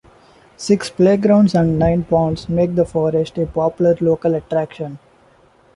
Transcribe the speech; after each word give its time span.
Six 0.57 0.89
playgrounds 0.89 1.53
and 1.53 1.77
nine 1.77 2.03
ponds 2.05 2.49
make 2.49 2.73
the 2.73 2.85
forest 2.85 3.37
a 3.37 3.45
popular 3.45 3.95
local 4.01 4.33
attraction. 4.33 4.97